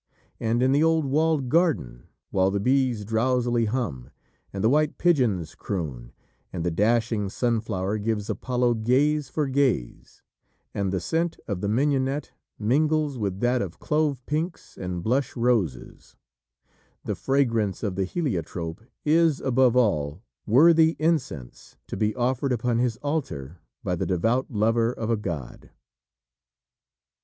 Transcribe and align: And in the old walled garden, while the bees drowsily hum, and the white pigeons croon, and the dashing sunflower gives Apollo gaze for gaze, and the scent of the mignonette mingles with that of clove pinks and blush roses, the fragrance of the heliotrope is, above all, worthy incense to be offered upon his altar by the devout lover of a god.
And 0.39 0.63
in 0.63 0.71
the 0.71 0.83
old 0.83 1.05
walled 1.05 1.47
garden, 1.47 2.07
while 2.31 2.49
the 2.49 2.59
bees 2.59 3.05
drowsily 3.05 3.65
hum, 3.65 4.09
and 4.51 4.63
the 4.63 4.69
white 4.69 4.97
pigeons 4.97 5.53
croon, 5.53 6.11
and 6.51 6.63
the 6.65 6.71
dashing 6.71 7.29
sunflower 7.29 7.99
gives 7.99 8.27
Apollo 8.27 8.73
gaze 8.83 9.29
for 9.29 9.45
gaze, 9.45 10.23
and 10.73 10.91
the 10.91 10.99
scent 10.99 11.37
of 11.47 11.61
the 11.61 11.67
mignonette 11.69 12.31
mingles 12.57 13.19
with 13.19 13.41
that 13.41 13.61
of 13.61 13.77
clove 13.79 14.25
pinks 14.25 14.75
and 14.75 15.03
blush 15.03 15.35
roses, 15.37 16.15
the 17.05 17.13
fragrance 17.13 17.83
of 17.83 17.93
the 17.95 18.05
heliotrope 18.05 18.81
is, 19.05 19.39
above 19.39 19.75
all, 19.75 20.23
worthy 20.47 20.95
incense 20.97 21.77
to 21.85 21.95
be 21.95 22.15
offered 22.15 22.51
upon 22.51 22.79
his 22.79 22.97
altar 23.03 23.59
by 23.83 23.95
the 23.95 24.07
devout 24.07 24.49
lover 24.49 24.91
of 24.91 25.11
a 25.11 25.15
god. 25.15 25.69